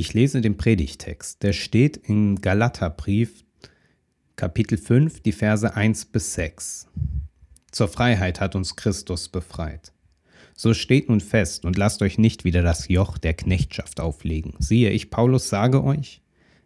Ich 0.00 0.14
lese 0.14 0.40
den 0.40 0.56
Predigtext. 0.56 1.42
Der 1.42 1.52
steht 1.52 1.98
im 2.08 2.40
Galaterbrief, 2.40 3.44
Kapitel 4.34 4.78
5, 4.78 5.20
die 5.20 5.32
Verse 5.32 5.76
1 5.76 6.06
bis 6.06 6.32
6. 6.32 6.86
Zur 7.70 7.86
Freiheit 7.86 8.40
hat 8.40 8.56
uns 8.56 8.76
Christus 8.76 9.28
befreit. 9.28 9.92
So 10.56 10.72
steht 10.72 11.10
nun 11.10 11.20
fest 11.20 11.66
und 11.66 11.76
lasst 11.76 12.00
euch 12.00 12.16
nicht 12.16 12.44
wieder 12.44 12.62
das 12.62 12.88
Joch 12.88 13.18
der 13.18 13.34
Knechtschaft 13.34 14.00
auflegen. 14.00 14.54
Siehe, 14.58 14.88
ich 14.88 15.10
Paulus 15.10 15.50
sage 15.50 15.84
euch, 15.84 16.22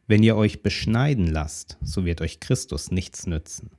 wenn 0.07 0.23
ihr 0.23 0.37
euch 0.37 0.62
beschneiden 0.62 1.27
lasst, 1.27 1.77
so 1.82 2.05
wird 2.05 2.21
euch 2.21 2.39
Christus 2.39 2.93
nichts 2.93 3.27
nützen. 3.27 3.73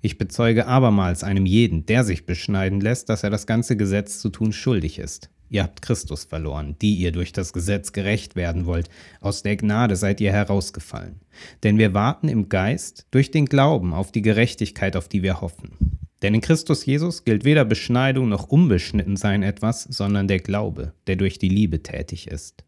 Ich 0.00 0.16
bezeuge 0.16 0.66
abermals 0.66 1.22
einem 1.22 1.44
jeden, 1.44 1.84
der 1.84 2.02
sich 2.02 2.24
beschneiden 2.24 2.80
lässt, 2.80 3.10
dass 3.10 3.24
er 3.24 3.30
das 3.30 3.46
ganze 3.46 3.76
Gesetz 3.76 4.20
zu 4.20 4.30
tun 4.30 4.54
schuldig 4.54 4.98
ist. 4.98 5.28
Ihr 5.48 5.62
habt 5.62 5.82
Christus 5.82 6.24
verloren, 6.24 6.76
die 6.80 6.94
ihr 6.96 7.12
durch 7.12 7.32
das 7.32 7.52
Gesetz 7.52 7.92
gerecht 7.92 8.34
werden 8.34 8.66
wollt. 8.66 8.88
Aus 9.20 9.42
der 9.42 9.56
Gnade 9.56 9.96
seid 9.96 10.20
ihr 10.20 10.32
herausgefallen. 10.32 11.20
Denn 11.62 11.78
wir 11.78 11.94
warten 11.94 12.28
im 12.28 12.48
Geist 12.48 13.06
durch 13.10 13.30
den 13.30 13.46
Glauben 13.46 13.92
auf 13.92 14.10
die 14.10 14.22
Gerechtigkeit, 14.22 14.96
auf 14.96 15.08
die 15.08 15.22
wir 15.22 15.40
hoffen. 15.40 15.98
Denn 16.22 16.34
in 16.34 16.40
Christus 16.40 16.86
Jesus 16.86 17.24
gilt 17.24 17.44
weder 17.44 17.64
Beschneidung 17.64 18.30
noch 18.30 18.48
Unbeschnittensein 18.48 19.42
etwas, 19.42 19.82
sondern 19.82 20.26
der 20.26 20.40
Glaube, 20.40 20.94
der 21.06 21.16
durch 21.16 21.38
die 21.38 21.50
Liebe 21.50 21.82
tätig 21.82 22.28
ist. 22.28 22.64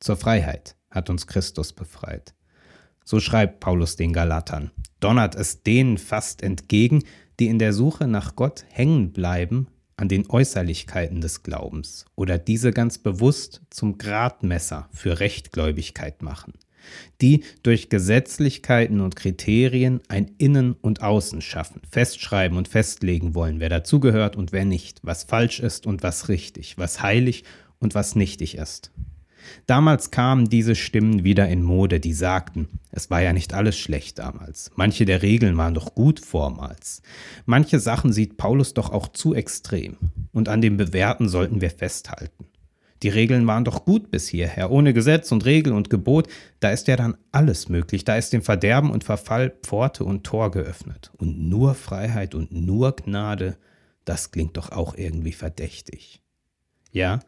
Zur 0.00 0.16
Freiheit 0.16 0.76
hat 0.90 1.08
uns 1.10 1.26
Christus 1.26 1.72
befreit. 1.72 2.34
So 3.04 3.20
schreibt 3.20 3.60
Paulus 3.60 3.96
den 3.96 4.12
Galatern. 4.12 4.70
Donnert 4.98 5.34
es 5.34 5.62
denen 5.62 5.98
fast 5.98 6.42
entgegen, 6.42 7.04
die 7.38 7.46
in 7.46 7.58
der 7.58 7.72
Suche 7.72 8.06
nach 8.06 8.36
Gott 8.36 8.64
hängen 8.68 9.12
bleiben 9.12 9.68
an 9.96 10.08
den 10.08 10.28
Äußerlichkeiten 10.28 11.20
des 11.20 11.42
Glaubens 11.42 12.04
oder 12.16 12.38
diese 12.38 12.72
ganz 12.72 12.98
bewusst 12.98 13.62
zum 13.70 13.98
Gradmesser 13.98 14.88
für 14.92 15.20
Rechtgläubigkeit 15.20 16.22
machen, 16.22 16.54
die 17.20 17.44
durch 17.62 17.88
Gesetzlichkeiten 17.88 19.00
und 19.00 19.16
Kriterien 19.16 20.00
ein 20.08 20.32
Innen 20.38 20.74
und 20.74 21.02
Außen 21.02 21.40
schaffen, 21.40 21.80
festschreiben 21.90 22.58
und 22.58 22.68
festlegen 22.68 23.34
wollen, 23.34 23.60
wer 23.60 23.68
dazugehört 23.68 24.36
und 24.36 24.52
wer 24.52 24.64
nicht, 24.64 25.00
was 25.02 25.24
falsch 25.24 25.60
ist 25.60 25.86
und 25.86 26.02
was 26.02 26.28
richtig, 26.28 26.76
was 26.78 27.02
heilig 27.02 27.44
und 27.78 27.94
was 27.94 28.16
nichtig 28.16 28.56
ist. 28.56 28.90
Damals 29.66 30.10
kamen 30.10 30.48
diese 30.48 30.74
Stimmen 30.74 31.24
wieder 31.24 31.48
in 31.48 31.62
Mode, 31.62 32.00
die 32.00 32.12
sagten, 32.12 32.68
es 32.90 33.10
war 33.10 33.22
ja 33.22 33.32
nicht 33.32 33.54
alles 33.54 33.78
schlecht 33.78 34.18
damals. 34.18 34.70
Manche 34.76 35.04
der 35.04 35.22
Regeln 35.22 35.56
waren 35.56 35.74
doch 35.74 35.94
gut 35.94 36.20
vormals. 36.20 37.02
Manche 37.46 37.80
Sachen 37.80 38.12
sieht 38.12 38.36
Paulus 38.36 38.74
doch 38.74 38.90
auch 38.90 39.08
zu 39.08 39.34
extrem. 39.34 39.96
Und 40.32 40.48
an 40.48 40.60
dem 40.60 40.76
Bewährten 40.76 41.28
sollten 41.28 41.60
wir 41.60 41.70
festhalten. 41.70 42.46
Die 43.02 43.10
Regeln 43.10 43.46
waren 43.46 43.64
doch 43.64 43.84
gut 43.84 44.10
bis 44.10 44.28
hierher. 44.28 44.70
Ohne 44.70 44.94
Gesetz 44.94 45.30
und 45.30 45.44
Regel 45.44 45.74
und 45.74 45.90
Gebot, 45.90 46.28
da 46.60 46.70
ist 46.70 46.88
ja 46.88 46.96
dann 46.96 47.16
alles 47.32 47.68
möglich. 47.68 48.04
Da 48.04 48.16
ist 48.16 48.32
dem 48.32 48.40
Verderben 48.40 48.90
und 48.90 49.04
Verfall 49.04 49.50
Pforte 49.62 50.04
und 50.04 50.24
Tor 50.24 50.50
geöffnet. 50.50 51.12
Und 51.18 51.38
nur 51.38 51.74
Freiheit 51.74 52.34
und 52.34 52.52
nur 52.52 52.96
Gnade, 52.96 53.58
das 54.06 54.30
klingt 54.30 54.56
doch 54.56 54.72
auch 54.72 54.96
irgendwie 54.96 55.32
verdächtig. 55.32 56.22
Ja, 56.92 57.20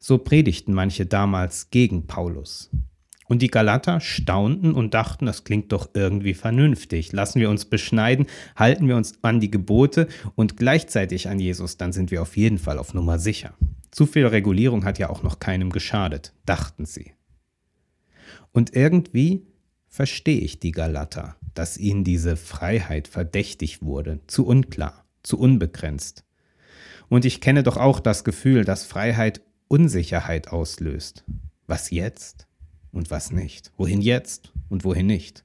so 0.00 0.18
predigten 0.18 0.74
manche 0.74 1.06
damals 1.06 1.70
gegen 1.70 2.06
Paulus. 2.06 2.70
Und 3.28 3.42
die 3.42 3.50
Galater 3.50 4.00
staunten 4.00 4.72
und 4.74 4.92
dachten, 4.92 5.26
das 5.26 5.44
klingt 5.44 5.70
doch 5.70 5.90
irgendwie 5.94 6.34
vernünftig. 6.34 7.12
Lassen 7.12 7.38
wir 7.38 7.48
uns 7.48 7.64
beschneiden, 7.64 8.26
halten 8.56 8.88
wir 8.88 8.96
uns 8.96 9.22
an 9.22 9.38
die 9.38 9.52
Gebote 9.52 10.08
und 10.34 10.56
gleichzeitig 10.56 11.28
an 11.28 11.38
Jesus, 11.38 11.76
dann 11.76 11.92
sind 11.92 12.10
wir 12.10 12.22
auf 12.22 12.36
jeden 12.36 12.58
Fall 12.58 12.78
auf 12.78 12.92
Nummer 12.92 13.20
sicher. 13.20 13.54
Zu 13.92 14.06
viel 14.06 14.26
Regulierung 14.26 14.84
hat 14.84 14.98
ja 14.98 15.10
auch 15.10 15.22
noch 15.22 15.38
keinem 15.38 15.70
geschadet, 15.70 16.32
dachten 16.44 16.86
sie. 16.86 17.12
Und 18.50 18.74
irgendwie 18.74 19.46
verstehe 19.86 20.40
ich 20.40 20.58
die 20.58 20.72
Galater, 20.72 21.36
dass 21.54 21.76
ihnen 21.76 22.02
diese 22.02 22.36
Freiheit 22.36 23.06
verdächtig 23.06 23.82
wurde, 23.82 24.20
zu 24.26 24.46
unklar, 24.46 25.04
zu 25.22 25.38
unbegrenzt. 25.38 26.24
Und 27.08 27.24
ich 27.24 27.40
kenne 27.40 27.62
doch 27.62 27.76
auch 27.76 28.00
das 28.00 28.24
Gefühl, 28.24 28.64
dass 28.64 28.84
Freiheit 28.84 29.40
Unsicherheit 29.70 30.48
auslöst. 30.48 31.24
Was 31.68 31.90
jetzt 31.90 32.48
und 32.90 33.12
was 33.12 33.30
nicht? 33.30 33.70
Wohin 33.76 34.00
jetzt 34.00 34.52
und 34.68 34.82
wohin 34.82 35.06
nicht? 35.06 35.44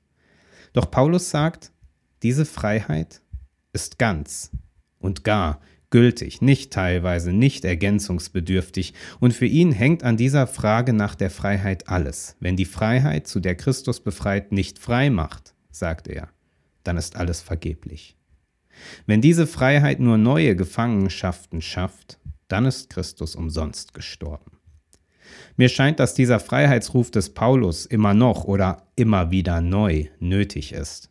Doch 0.73 0.89
Paulus 0.89 1.29
sagt, 1.29 1.71
diese 2.23 2.45
Freiheit 2.45 3.21
ist 3.71 3.99
ganz 3.99 4.49
und 4.97 5.23
gar 5.23 5.61
gültig, 5.91 6.41
nicht 6.41 6.73
teilweise, 6.73 7.33
nicht 7.33 7.65
ergänzungsbedürftig, 7.65 8.95
und 9.19 9.33
für 9.33 9.45
ihn 9.45 9.71
hängt 9.71 10.03
an 10.03 10.17
dieser 10.17 10.47
Frage 10.47 10.91
nach 10.91 11.13
der 11.13 11.29
Freiheit 11.29 11.87
alles. 11.87 12.35
Wenn 12.39 12.57
die 12.57 12.65
Freiheit, 12.65 13.27
zu 13.27 13.39
der 13.39 13.55
Christus 13.55 13.99
befreit, 13.99 14.51
nicht 14.51 14.79
frei 14.79 15.11
macht, 15.11 15.53
sagt 15.69 16.07
er, 16.07 16.29
dann 16.83 16.97
ist 16.97 17.15
alles 17.15 17.41
vergeblich. 17.41 18.17
Wenn 19.05 19.21
diese 19.21 19.45
Freiheit 19.45 19.99
nur 19.99 20.17
neue 20.17 20.55
Gefangenschaften 20.55 21.61
schafft, 21.61 22.19
dann 22.47 22.65
ist 22.65 22.89
Christus 22.89 23.35
umsonst 23.35 23.93
gestorben. 23.93 24.55
Mir 25.57 25.69
scheint, 25.69 25.99
dass 25.99 26.13
dieser 26.13 26.39
Freiheitsruf 26.39 27.11
des 27.11 27.33
Paulus 27.33 27.85
immer 27.85 28.13
noch 28.13 28.43
oder 28.43 28.83
immer 28.95 29.31
wieder 29.31 29.61
neu 29.61 30.05
nötig 30.19 30.73
ist. 30.73 31.09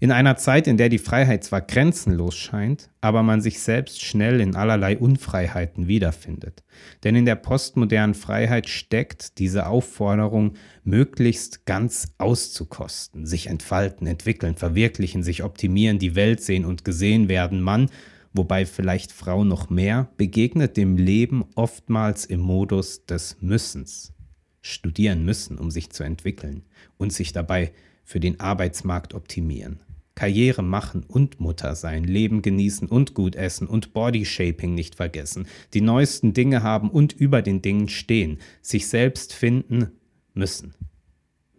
In 0.00 0.12
einer 0.12 0.36
Zeit, 0.36 0.66
in 0.66 0.76
der 0.76 0.88
die 0.88 0.98
Freiheit 0.98 1.44
zwar 1.44 1.60
grenzenlos 1.60 2.36
scheint, 2.36 2.90
aber 3.00 3.22
man 3.22 3.40
sich 3.40 3.60
selbst 3.60 4.02
schnell 4.02 4.40
in 4.40 4.56
allerlei 4.56 4.98
Unfreiheiten 4.98 5.88
wiederfindet. 5.88 6.64
Denn 7.04 7.14
in 7.14 7.24
der 7.24 7.36
postmodernen 7.36 8.14
Freiheit 8.14 8.68
steckt 8.68 9.38
diese 9.38 9.66
Aufforderung, 9.66 10.54
möglichst 10.84 11.66
ganz 11.66 12.08
auszukosten, 12.18 13.26
sich 13.26 13.46
entfalten, 13.46 14.06
entwickeln, 14.06 14.56
verwirklichen, 14.56 15.22
sich 15.22 15.42
optimieren, 15.42 15.98
die 15.98 16.14
Welt 16.14 16.42
sehen 16.42 16.64
und 16.64 16.84
gesehen 16.84 17.28
werden. 17.28 17.60
Man, 17.60 17.90
wobei 18.36 18.66
vielleicht 18.66 19.12
Frau 19.12 19.44
noch 19.44 19.70
mehr, 19.70 20.08
begegnet 20.16 20.76
dem 20.76 20.96
Leben 20.96 21.44
oftmals 21.54 22.24
im 22.24 22.40
Modus 22.40 23.06
des 23.06 23.36
Müssens. 23.40 24.12
Studieren 24.60 25.24
müssen, 25.24 25.58
um 25.58 25.70
sich 25.70 25.90
zu 25.90 26.02
entwickeln 26.02 26.62
und 26.96 27.12
sich 27.12 27.32
dabei 27.32 27.72
für 28.04 28.20
den 28.20 28.40
Arbeitsmarkt 28.40 29.14
optimieren. 29.14 29.80
Karriere 30.16 30.62
machen 30.62 31.04
und 31.04 31.40
Mutter 31.40 31.74
sein, 31.74 32.02
Leben 32.02 32.40
genießen 32.42 32.88
und 32.88 33.14
gut 33.14 33.36
essen 33.36 33.68
und 33.68 33.92
Bodyshaping 33.92 34.74
nicht 34.74 34.94
vergessen, 34.94 35.46
die 35.74 35.82
neuesten 35.82 36.32
Dinge 36.32 36.62
haben 36.62 36.90
und 36.90 37.12
über 37.12 37.42
den 37.42 37.62
Dingen 37.62 37.88
stehen, 37.88 38.38
sich 38.62 38.88
selbst 38.88 39.34
finden 39.34 39.92
müssen. 40.32 40.74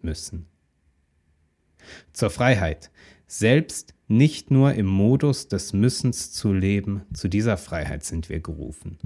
Müssen. 0.02 0.48
Zur 2.18 2.32
Freiheit. 2.32 2.90
Selbst 3.28 3.94
nicht 4.08 4.50
nur 4.50 4.74
im 4.74 4.88
Modus 4.88 5.50
des 5.50 5.72
Müssens 5.72 6.32
zu 6.32 6.52
leben, 6.52 7.04
zu 7.14 7.28
dieser 7.28 7.58
Freiheit 7.58 8.04
sind 8.04 8.28
wir 8.30 8.40
gerufen. 8.40 8.98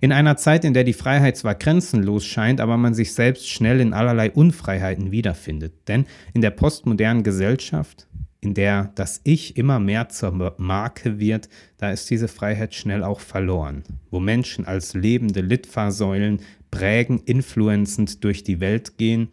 In 0.00 0.12
einer 0.12 0.38
Zeit, 0.38 0.64
in 0.64 0.72
der 0.72 0.84
die 0.84 0.94
Freiheit 0.94 1.36
zwar 1.36 1.54
grenzenlos 1.54 2.24
scheint, 2.24 2.62
aber 2.62 2.78
man 2.78 2.94
sich 2.94 3.12
selbst 3.12 3.50
schnell 3.50 3.80
in 3.80 3.92
allerlei 3.92 4.30
Unfreiheiten 4.30 5.10
wiederfindet. 5.10 5.74
Denn 5.88 6.06
in 6.32 6.40
der 6.40 6.52
postmodernen 6.52 7.22
Gesellschaft, 7.22 8.08
in 8.40 8.54
der 8.54 8.92
das 8.94 9.20
Ich 9.24 9.58
immer 9.58 9.78
mehr 9.78 10.08
zur 10.08 10.54
Marke 10.56 11.18
wird, 11.18 11.50
da 11.76 11.90
ist 11.90 12.08
diese 12.08 12.28
Freiheit 12.28 12.74
schnell 12.74 13.04
auch 13.04 13.20
verloren. 13.20 13.84
Wo 14.10 14.20
Menschen 14.20 14.64
als 14.64 14.94
lebende 14.94 15.42
Litfaßsäulen 15.42 16.40
prägen, 16.70 17.20
influenzend 17.26 18.24
durch 18.24 18.42
die 18.42 18.60
Welt 18.60 18.96
gehen 18.96 19.28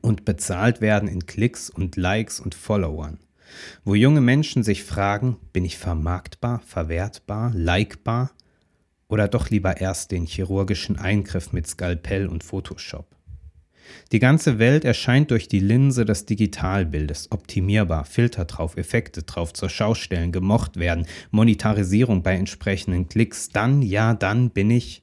und 0.00 0.24
bezahlt 0.24 0.80
werden 0.80 1.08
in 1.08 1.26
Klicks 1.26 1.70
und 1.70 1.96
Likes 1.96 2.40
und 2.40 2.54
Followern 2.54 3.18
wo 3.84 3.94
junge 3.94 4.20
Menschen 4.20 4.62
sich 4.62 4.84
fragen, 4.84 5.36
bin 5.52 5.64
ich 5.64 5.78
vermarktbar, 5.78 6.60
verwertbar, 6.60 7.52
likebar 7.54 8.30
oder 9.08 9.28
doch 9.28 9.50
lieber 9.50 9.80
erst 9.80 10.10
den 10.10 10.26
chirurgischen 10.26 10.98
Eingriff 10.98 11.52
mit 11.52 11.66
Skalpell 11.66 12.26
und 12.26 12.44
Photoshop. 12.44 13.06
Die 14.10 14.20
ganze 14.20 14.58
Welt 14.58 14.84
erscheint 14.84 15.30
durch 15.30 15.48
die 15.48 15.58
Linse 15.58 16.04
des 16.04 16.24
Digitalbildes, 16.24 17.30
optimierbar, 17.30 18.04
Filter 18.04 18.46
drauf, 18.46 18.76
Effekte 18.76 19.22
drauf, 19.22 19.52
zur 19.52 19.68
Schaustellen, 19.68 20.32
gemocht 20.32 20.78
werden, 20.78 21.06
Monetarisierung 21.30 22.22
bei 22.22 22.36
entsprechenden 22.36 23.08
Klicks, 23.08 23.50
dann, 23.50 23.82
ja, 23.82 24.14
dann 24.14 24.50
bin 24.50 24.70
ich 24.70 25.02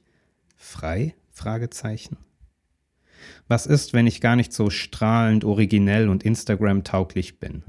frei? 0.56 1.14
Fragezeichen. 1.30 2.16
Was 3.48 3.66
ist, 3.66 3.92
wenn 3.92 4.06
ich 4.06 4.20
gar 4.20 4.36
nicht 4.36 4.52
so 4.52 4.70
strahlend, 4.70 5.44
originell 5.44 6.08
und 6.08 6.22
Instagram-tauglich 6.22 7.38
bin? 7.38 7.62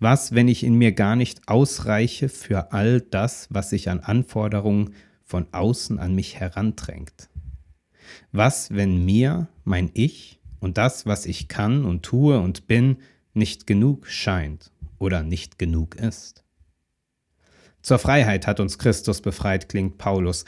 Was, 0.00 0.34
wenn 0.34 0.48
ich 0.48 0.64
in 0.64 0.74
mir 0.74 0.92
gar 0.92 1.16
nicht 1.16 1.48
ausreiche 1.48 2.28
für 2.28 2.72
all 2.72 3.00
das, 3.00 3.48
was 3.50 3.70
sich 3.70 3.88
an 3.88 4.00
Anforderungen 4.00 4.94
von 5.24 5.46
außen 5.52 5.98
an 5.98 6.14
mich 6.14 6.38
herandrängt? 6.38 7.28
Was, 8.32 8.74
wenn 8.74 9.04
mir, 9.04 9.48
mein 9.64 9.90
Ich 9.94 10.40
und 10.60 10.78
das, 10.78 11.06
was 11.06 11.26
ich 11.26 11.48
kann 11.48 11.84
und 11.84 12.02
tue 12.02 12.38
und 12.38 12.66
bin, 12.66 12.98
nicht 13.34 13.66
genug 13.66 14.06
scheint 14.06 14.70
oder 14.98 15.22
nicht 15.22 15.58
genug 15.58 15.96
ist? 15.96 16.44
Zur 17.80 17.98
Freiheit 17.98 18.46
hat 18.46 18.60
uns 18.60 18.78
Christus 18.78 19.20
befreit, 19.20 19.68
klingt 19.68 19.98
Paulus 19.98 20.44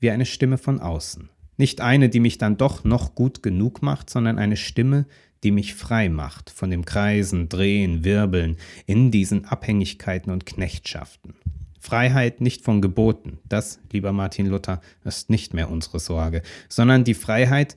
wie 0.00 0.10
eine 0.10 0.26
Stimme 0.26 0.58
von 0.58 0.80
außen. 0.80 1.30
Nicht 1.62 1.80
eine, 1.80 2.08
die 2.08 2.18
mich 2.18 2.38
dann 2.38 2.56
doch 2.56 2.82
noch 2.82 3.14
gut 3.14 3.40
genug 3.40 3.82
macht, 3.82 4.10
sondern 4.10 4.36
eine 4.36 4.56
Stimme, 4.56 5.06
die 5.44 5.52
mich 5.52 5.76
frei 5.76 6.08
macht 6.08 6.50
von 6.50 6.70
dem 6.70 6.84
Kreisen, 6.84 7.48
Drehen, 7.48 8.02
Wirbeln 8.02 8.56
in 8.86 9.12
diesen 9.12 9.44
Abhängigkeiten 9.44 10.32
und 10.32 10.44
Knechtschaften. 10.44 11.36
Freiheit 11.78 12.40
nicht 12.40 12.64
von 12.64 12.82
Geboten, 12.82 13.38
das, 13.48 13.78
lieber 13.92 14.12
Martin 14.12 14.46
Luther, 14.46 14.80
ist 15.04 15.30
nicht 15.30 15.54
mehr 15.54 15.70
unsere 15.70 16.00
Sorge, 16.00 16.42
sondern 16.68 17.04
die 17.04 17.14
Freiheit, 17.14 17.76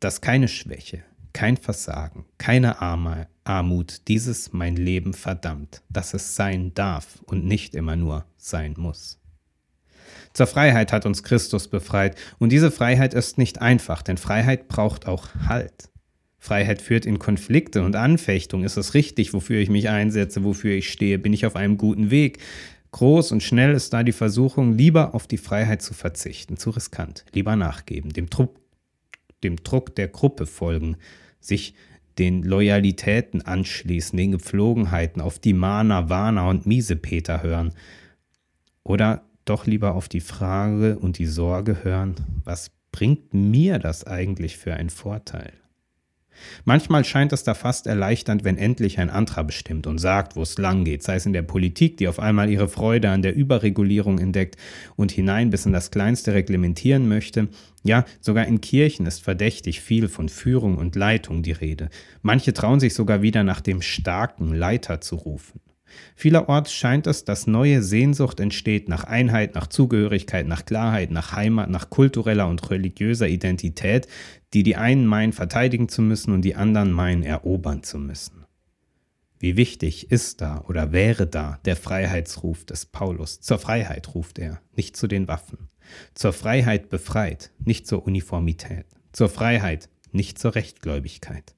dass 0.00 0.20
keine 0.20 0.48
Schwäche, 0.48 1.04
kein 1.32 1.56
Versagen, 1.56 2.24
keine 2.36 2.82
Armut 3.44 4.08
dieses 4.08 4.52
mein 4.52 4.74
Leben 4.74 5.12
verdammt, 5.12 5.82
dass 5.88 6.14
es 6.14 6.34
sein 6.34 6.74
darf 6.74 7.22
und 7.26 7.44
nicht 7.44 7.76
immer 7.76 7.94
nur 7.94 8.24
sein 8.38 8.74
muss. 8.76 9.20
Zur 10.32 10.46
Freiheit 10.46 10.92
hat 10.92 11.06
uns 11.06 11.22
Christus 11.22 11.68
befreit, 11.68 12.16
und 12.38 12.50
diese 12.50 12.70
Freiheit 12.70 13.14
ist 13.14 13.38
nicht 13.38 13.60
einfach, 13.60 14.02
denn 14.02 14.16
Freiheit 14.16 14.68
braucht 14.68 15.06
auch 15.06 15.28
Halt. 15.46 15.90
Freiheit 16.38 16.82
führt 16.82 17.06
in 17.06 17.18
Konflikte 17.18 17.82
und 17.82 17.96
Anfechtung. 17.96 18.64
Ist 18.64 18.76
es 18.76 18.92
richtig, 18.92 19.32
wofür 19.32 19.60
ich 19.60 19.70
mich 19.70 19.88
einsetze, 19.88 20.44
wofür 20.44 20.74
ich 20.74 20.90
stehe? 20.90 21.18
Bin 21.18 21.32
ich 21.32 21.46
auf 21.46 21.56
einem 21.56 21.78
guten 21.78 22.10
Weg? 22.10 22.38
Groß 22.90 23.32
und 23.32 23.42
schnell 23.42 23.72
ist 23.72 23.94
da 23.94 24.02
die 24.02 24.12
Versuchung, 24.12 24.76
lieber 24.76 25.14
auf 25.14 25.26
die 25.26 25.38
Freiheit 25.38 25.80
zu 25.80 25.94
verzichten, 25.94 26.58
zu 26.58 26.68
riskant, 26.70 27.24
lieber 27.32 27.56
nachgeben, 27.56 28.12
dem 28.12 28.28
Druck, 28.28 28.60
dem 29.42 29.56
Druck 29.56 29.96
der 29.96 30.08
Gruppe 30.08 30.44
folgen, 30.44 30.98
sich 31.40 31.74
den 32.18 32.42
Loyalitäten 32.42 33.42
anschließen, 33.42 34.16
den 34.16 34.32
Gepflogenheiten, 34.32 35.22
auf 35.22 35.38
die 35.38 35.54
Mana, 35.54 36.08
Wana 36.08 36.48
und 36.48 36.66
Miesepeter 36.66 37.42
hören. 37.42 37.72
Oder 38.84 39.24
doch 39.44 39.66
lieber 39.66 39.94
auf 39.94 40.08
die 40.08 40.20
Frage 40.20 40.98
und 40.98 41.18
die 41.18 41.26
Sorge 41.26 41.84
hören, 41.84 42.14
was 42.44 42.70
bringt 42.92 43.34
mir 43.34 43.78
das 43.78 44.06
eigentlich 44.06 44.56
für 44.56 44.74
einen 44.74 44.90
Vorteil? 44.90 45.52
Manchmal 46.64 47.04
scheint 47.04 47.32
es 47.32 47.44
da 47.44 47.54
fast 47.54 47.86
erleichternd, 47.86 48.44
wenn 48.44 48.58
endlich 48.58 48.98
ein 48.98 49.10
anderer 49.10 49.44
bestimmt 49.44 49.86
und 49.86 49.98
sagt, 49.98 50.36
wo 50.36 50.42
es 50.42 50.58
lang 50.58 50.84
geht, 50.84 51.02
sei 51.02 51.16
es 51.16 51.26
in 51.26 51.32
der 51.32 51.42
Politik, 51.42 51.96
die 51.96 52.08
auf 52.08 52.18
einmal 52.18 52.50
ihre 52.50 52.68
Freude 52.68 53.10
an 53.10 53.22
der 53.22 53.34
Überregulierung 53.34 54.18
entdeckt 54.18 54.56
und 54.96 55.12
hinein 55.12 55.50
bis 55.50 55.66
in 55.66 55.72
das 55.72 55.90
Kleinste 55.90 56.34
reglementieren 56.34 57.08
möchte. 57.08 57.48
Ja, 57.82 58.04
sogar 58.20 58.46
in 58.46 58.60
Kirchen 58.60 59.06
ist 59.06 59.22
verdächtig 59.22 59.80
viel 59.80 60.08
von 60.08 60.28
Führung 60.28 60.76
und 60.76 60.96
Leitung 60.96 61.42
die 61.42 61.52
Rede. 61.52 61.88
Manche 62.22 62.52
trauen 62.52 62.80
sich 62.80 62.94
sogar 62.94 63.22
wieder 63.22 63.44
nach 63.44 63.60
dem 63.60 63.82
starken 63.82 64.54
Leiter 64.54 65.00
zu 65.00 65.16
rufen. 65.16 65.60
Vielerorts 66.16 66.72
scheint 66.72 67.06
es, 67.06 67.24
dass 67.24 67.46
neue 67.46 67.82
Sehnsucht 67.82 68.40
entsteht 68.40 68.88
nach 68.88 69.04
Einheit, 69.04 69.54
nach 69.54 69.66
Zugehörigkeit, 69.66 70.46
nach 70.46 70.64
Klarheit, 70.64 71.10
nach 71.10 71.32
Heimat, 71.32 71.70
nach 71.70 71.90
kultureller 71.90 72.48
und 72.48 72.70
religiöser 72.70 73.28
Identität, 73.28 74.06
die 74.52 74.62
die 74.62 74.76
einen 74.76 75.06
meinen 75.06 75.32
verteidigen 75.32 75.88
zu 75.88 76.02
müssen 76.02 76.32
und 76.32 76.42
die 76.42 76.54
anderen 76.54 76.92
meinen 76.92 77.22
erobern 77.22 77.82
zu 77.82 77.98
müssen. 77.98 78.44
Wie 79.38 79.56
wichtig 79.56 80.10
ist 80.10 80.40
da 80.40 80.64
oder 80.68 80.92
wäre 80.92 81.26
da 81.26 81.58
der 81.64 81.76
Freiheitsruf 81.76 82.64
des 82.64 82.86
Paulus? 82.86 83.40
Zur 83.40 83.58
Freiheit 83.58 84.14
ruft 84.14 84.38
er, 84.38 84.60
nicht 84.74 84.96
zu 84.96 85.06
den 85.06 85.28
Waffen. 85.28 85.68
Zur 86.14 86.32
Freiheit 86.32 86.88
befreit, 86.88 87.50
nicht 87.58 87.86
zur 87.86 88.06
Uniformität. 88.06 88.86
Zur 89.12 89.28
Freiheit, 89.28 89.90
nicht 90.12 90.38
zur 90.38 90.54
Rechtgläubigkeit. 90.54 91.54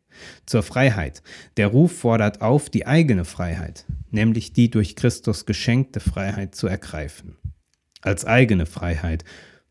Zur 0.46 0.62
Freiheit. 0.62 1.22
Der 1.58 1.68
Ruf 1.68 1.98
fordert 1.98 2.40
auf, 2.40 2.70
die 2.70 2.86
eigene 2.86 3.24
Freiheit, 3.24 3.86
nämlich 4.16 4.52
die 4.52 4.70
durch 4.70 4.96
Christus 4.96 5.46
geschenkte 5.46 6.00
Freiheit 6.00 6.54
zu 6.54 6.66
ergreifen. 6.66 7.36
Als 8.00 8.24
eigene 8.24 8.66
Freiheit, 8.66 9.24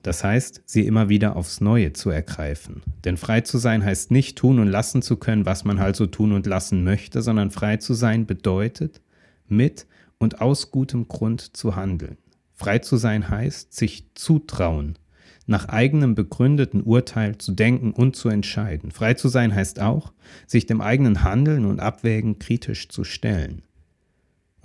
das 0.03 0.23
heißt, 0.23 0.61
sie 0.65 0.85
immer 0.85 1.09
wieder 1.09 1.35
aufs 1.35 1.61
Neue 1.61 1.93
zu 1.93 2.11
ergreifen. 2.11 2.83
Denn 3.03 3.17
frei 3.17 3.41
zu 3.41 3.57
sein 3.57 3.83
heißt 3.83 4.11
nicht 4.11 4.37
tun 4.37 4.59
und 4.59 4.67
lassen 4.67 5.01
zu 5.01 5.17
können, 5.17 5.47
was 5.47 5.65
man 5.65 5.79
halt 5.79 5.95
so 5.95 6.05
tun 6.05 6.31
und 6.31 6.45
lassen 6.45 6.83
möchte, 6.83 7.23
sondern 7.23 7.49
frei 7.49 7.77
zu 7.77 7.95
sein 7.95 8.27
bedeutet, 8.27 9.01
mit 9.47 9.87
und 10.19 10.41
aus 10.41 10.69
gutem 10.69 11.07
Grund 11.07 11.57
zu 11.57 11.75
handeln. 11.75 12.17
Frei 12.53 12.79
zu 12.79 12.97
sein 12.97 13.29
heißt, 13.29 13.73
sich 13.73 14.11
zutrauen, 14.13 14.99
nach 15.47 15.69
eigenem 15.69 16.13
begründeten 16.13 16.83
Urteil 16.83 17.39
zu 17.39 17.51
denken 17.51 17.91
und 17.91 18.15
zu 18.15 18.29
entscheiden. 18.29 18.91
Frei 18.91 19.15
zu 19.15 19.27
sein 19.27 19.55
heißt 19.55 19.79
auch, 19.79 20.13
sich 20.45 20.67
dem 20.67 20.81
eigenen 20.81 21.23
Handeln 21.23 21.65
und 21.65 21.79
Abwägen 21.79 22.37
kritisch 22.37 22.89
zu 22.89 23.03
stellen. 23.03 23.63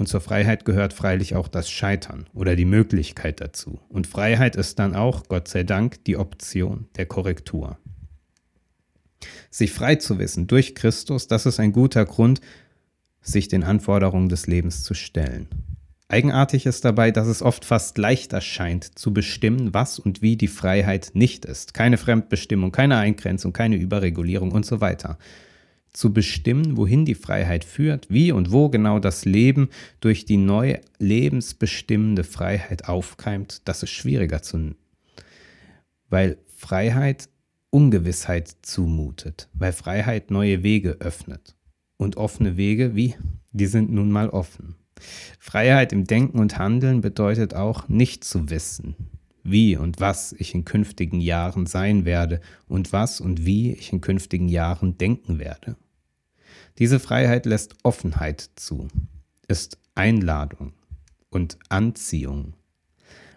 Und 0.01 0.07
zur 0.07 0.23
Freiheit 0.23 0.65
gehört 0.65 0.95
freilich 0.95 1.35
auch 1.35 1.47
das 1.47 1.71
Scheitern 1.71 2.25
oder 2.33 2.57
die 2.57 2.65
Möglichkeit 2.65 3.43
dazu. 3.43 3.81
Und 3.91 4.07
Freiheit 4.07 4.57
ist 4.57 4.79
dann 4.79 4.95
auch, 4.95 5.29
Gott 5.29 5.47
sei 5.47 5.63
Dank, 5.63 6.03
die 6.05 6.17
Option 6.17 6.87
der 6.97 7.05
Korrektur. 7.05 7.77
Sich 9.51 9.73
frei 9.73 9.97
zu 9.97 10.19
wissen 10.19 10.47
durch 10.47 10.75
Christus, 10.75 11.27
das 11.27 11.45
ist 11.45 11.61
ein 11.61 11.73
guter 11.73 12.07
Grund, 12.07 12.41
sich 13.21 13.49
den 13.49 13.63
Anforderungen 13.63 14.31
des 14.31 14.47
Lebens 14.47 14.85
zu 14.85 14.95
stellen. 14.95 15.49
Eigenartig 16.09 16.65
ist 16.65 16.87
dabei, 16.87 17.11
dass 17.11 17.27
es 17.27 17.43
oft 17.43 17.67
fast 17.67 17.99
leichter 17.99 18.41
scheint 18.41 18.99
zu 18.99 19.13
bestimmen, 19.13 19.75
was 19.75 19.99
und 19.99 20.23
wie 20.23 20.39
die 20.39 20.49
Freiheit 20.49 21.11
nicht 21.13 21.45
ist. 21.45 21.75
Keine 21.75 21.99
Fremdbestimmung, 21.99 22.73
keine 22.73 22.97
Eingrenzung, 22.97 23.53
keine 23.53 23.77
Überregulierung 23.77 24.53
und 24.53 24.65
so 24.65 24.81
weiter. 24.81 25.19
Zu 25.93 26.13
bestimmen, 26.13 26.77
wohin 26.77 27.05
die 27.05 27.15
Freiheit 27.15 27.65
führt, 27.65 28.09
wie 28.11 28.31
und 28.33 28.53
wo 28.53 28.69
genau 28.69 28.99
das 28.99 29.25
Leben 29.25 29.69
durch 30.01 30.25
die 30.25 30.37
neue 30.37 30.81
lebensbestimmende 30.99 32.25
Freiheit 32.25 32.89
aufkeimt, 32.89 33.63
das 33.67 33.83
ist 33.83 33.91
schwieriger 33.91 34.43
zu. 34.43 34.77
Weil 36.09 36.39
Freiheit 36.47 37.29
Ungewissheit 37.71 38.57
zumutet, 38.63 39.49
weil 39.55 39.73
Freiheit 39.73 40.31
neue 40.31 40.63
Wege 40.63 40.97
öffnet. 41.01 41.57
Und 41.97 42.17
offene 42.17 42.57
Wege, 42.57 42.97
wie? 42.97 43.15
Die 43.53 43.67
sind 43.67 43.93
nun 43.93 44.11
mal 44.11 44.29
offen. 44.29 44.77
Freiheit 45.39 45.93
im 45.93 46.05
Denken 46.05 46.39
und 46.39 46.59
Handeln 46.59 47.01
bedeutet 47.01 47.55
auch, 47.55 47.89
nicht 47.89 48.25
zu 48.25 48.51
wissen, 48.51 48.97
wie 49.43 49.77
und 49.77 50.01
was 50.01 50.33
ich 50.33 50.55
in 50.55 50.65
künftigen 50.65 51.21
Jahren 51.21 51.67
sein 51.67 52.05
werde 52.05 52.41
und 52.69 52.93
was 52.93 53.21
und 53.21 53.45
wie 53.45 53.73
ich 53.73 53.93
in 53.93 54.01
künftigen 54.01 54.49
Jahren 54.49 54.99
denken 54.99 55.39
werde. 55.39 55.77
Diese 56.79 57.01
Freiheit 57.01 57.47
lässt 57.47 57.77
Offenheit 57.83 58.51
zu, 58.57 58.89
ist 59.49 59.79
Einladung 59.95 60.73
und 61.31 61.59
Anziehung. 61.69 62.55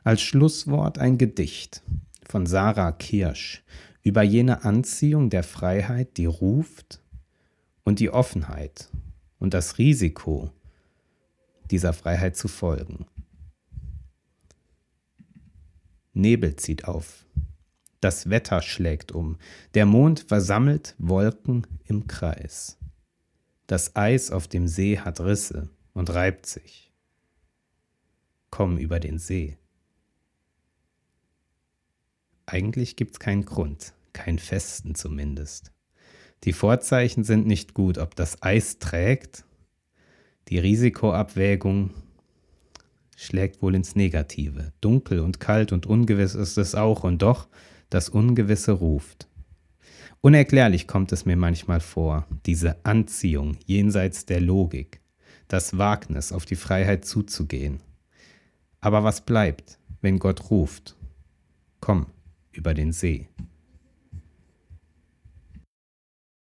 Als 0.03 0.21
Schlusswort 0.21 1.00
ein 1.00 1.17
Gedicht 1.17 1.81
von 2.27 2.45
Sarah 2.45 2.91
Kirsch 2.91 3.63
über 4.01 4.21
jene 4.21 4.63
Anziehung 4.65 5.29
der 5.29 5.44
Freiheit, 5.44 6.17
die 6.17 6.25
ruft, 6.25 6.99
und 7.83 7.99
die 7.99 8.09
Offenheit 8.09 8.89
und 9.39 9.54
das 9.54 9.78
Risiko, 9.78 10.51
dieser 11.69 11.94
Freiheit 11.94 12.35
zu 12.35 12.47
folgen. 12.47 13.06
Nebel 16.13 16.55
zieht 16.55 16.85
auf. 16.85 17.25
Das 17.99 18.29
Wetter 18.29 18.61
schlägt 18.61 19.11
um. 19.11 19.37
Der 19.73 19.85
Mond 19.85 20.19
versammelt 20.21 20.95
Wolken 20.97 21.65
im 21.85 22.07
Kreis. 22.07 22.77
Das 23.67 23.95
Eis 23.95 24.31
auf 24.31 24.47
dem 24.47 24.67
See 24.67 24.99
hat 24.99 25.19
Risse 25.19 25.69
und 25.93 26.09
reibt 26.13 26.45
sich. 26.45 26.91
Komm 28.49 28.77
über 28.77 28.99
den 28.99 29.17
See. 29.17 29.57
Eigentlich 32.45 32.95
gibt's 32.95 33.19
keinen 33.19 33.45
Grund, 33.45 33.93
keinen 34.11 34.37
festen 34.39 34.95
zumindest. 34.95 35.71
Die 36.43 36.53
Vorzeichen 36.53 37.23
sind 37.23 37.47
nicht 37.47 37.73
gut, 37.73 37.97
ob 37.97 38.15
das 38.15 38.41
Eis 38.43 38.79
trägt 38.79 39.45
die 40.49 40.59
Risikoabwägung 40.59 41.91
schlägt 43.23 43.61
wohl 43.61 43.75
ins 43.75 43.95
Negative. 43.95 44.71
Dunkel 44.81 45.19
und 45.19 45.39
kalt 45.39 45.71
und 45.71 45.85
ungewiss 45.85 46.35
ist 46.35 46.57
es 46.57 46.75
auch, 46.75 47.03
und 47.03 47.21
doch 47.21 47.47
das 47.89 48.09
Ungewisse 48.09 48.71
ruft. 48.71 49.27
Unerklärlich 50.21 50.87
kommt 50.87 51.11
es 51.11 51.25
mir 51.25 51.35
manchmal 51.35 51.80
vor, 51.80 52.27
diese 52.45 52.85
Anziehung 52.85 53.57
jenseits 53.65 54.25
der 54.25 54.39
Logik, 54.42 55.01
das 55.47 55.77
Wagnis, 55.77 56.31
auf 56.31 56.45
die 56.45 56.56
Freiheit 56.56 57.06
zuzugehen. 57.06 57.81
Aber 58.80 59.03
was 59.03 59.21
bleibt, 59.21 59.80
wenn 60.01 60.19
Gott 60.19 60.49
ruft? 60.49 60.95
Komm 61.81 62.07
über 62.51 62.73
den 62.73 62.92
See. 62.92 63.27